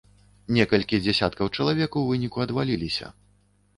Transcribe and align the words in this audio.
Некалькі 0.55 1.01
дзясяткаў 1.03 1.51
чалавек 1.57 1.91
у 2.03 2.05
выніку 2.09 2.43
адваліліся. 2.47 3.05